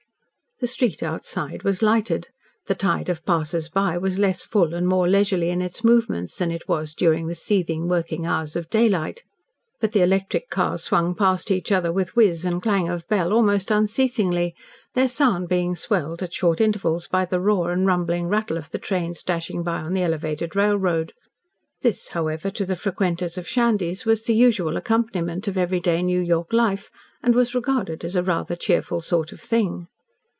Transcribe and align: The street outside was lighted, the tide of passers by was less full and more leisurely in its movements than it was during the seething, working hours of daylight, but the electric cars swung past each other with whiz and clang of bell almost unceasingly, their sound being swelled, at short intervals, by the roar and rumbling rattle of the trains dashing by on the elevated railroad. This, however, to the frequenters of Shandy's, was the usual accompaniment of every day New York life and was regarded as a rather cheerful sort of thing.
The 0.59 0.67
street 0.67 1.01
outside 1.01 1.63
was 1.63 1.81
lighted, 1.81 2.27
the 2.67 2.75
tide 2.75 3.09
of 3.09 3.25
passers 3.25 3.67
by 3.67 3.97
was 3.97 4.19
less 4.19 4.43
full 4.43 4.75
and 4.75 4.87
more 4.87 5.07
leisurely 5.09 5.49
in 5.49 5.59
its 5.59 5.83
movements 5.83 6.37
than 6.37 6.51
it 6.51 6.67
was 6.67 6.93
during 6.93 7.25
the 7.25 7.33
seething, 7.33 7.87
working 7.87 8.27
hours 8.27 8.55
of 8.55 8.69
daylight, 8.69 9.23
but 9.79 9.91
the 9.93 10.03
electric 10.03 10.51
cars 10.51 10.83
swung 10.83 11.15
past 11.15 11.49
each 11.49 11.71
other 11.71 11.91
with 11.91 12.15
whiz 12.15 12.45
and 12.45 12.61
clang 12.61 12.89
of 12.89 13.07
bell 13.07 13.33
almost 13.33 13.71
unceasingly, 13.71 14.53
their 14.93 15.07
sound 15.07 15.49
being 15.49 15.75
swelled, 15.75 16.21
at 16.21 16.31
short 16.31 16.61
intervals, 16.61 17.07
by 17.07 17.25
the 17.25 17.39
roar 17.39 17.71
and 17.71 17.87
rumbling 17.87 18.27
rattle 18.27 18.55
of 18.59 18.69
the 18.69 18.77
trains 18.77 19.23
dashing 19.23 19.63
by 19.63 19.79
on 19.81 19.93
the 19.95 20.03
elevated 20.03 20.55
railroad. 20.55 21.11
This, 21.81 22.09
however, 22.09 22.51
to 22.51 22.67
the 22.67 22.75
frequenters 22.75 23.35
of 23.35 23.47
Shandy's, 23.47 24.05
was 24.05 24.21
the 24.25 24.35
usual 24.35 24.77
accompaniment 24.77 25.47
of 25.47 25.57
every 25.57 25.79
day 25.79 26.03
New 26.03 26.19
York 26.21 26.53
life 26.53 26.91
and 27.23 27.33
was 27.33 27.55
regarded 27.55 28.05
as 28.05 28.15
a 28.15 28.21
rather 28.21 28.55
cheerful 28.55 29.01
sort 29.01 29.31
of 29.31 29.41
thing. 29.41 29.87